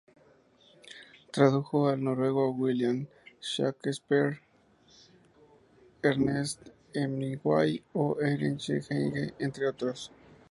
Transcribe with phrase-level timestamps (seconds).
[1.31, 3.05] Tradujo al noruego a William
[3.39, 4.41] Shakespeare,
[6.01, 10.09] Ernest Hemingway, o Heinrich Heine, entre otros.